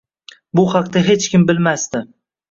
[0.59, 2.01] Bu haqda hech kim bilmasdi.